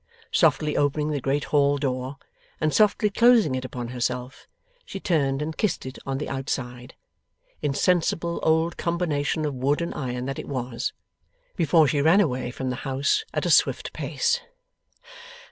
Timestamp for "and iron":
9.79-10.25